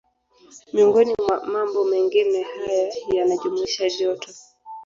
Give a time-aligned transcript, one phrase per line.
[0.73, 4.29] Miongoni mwa mambo mengine haya yanajumuisha joto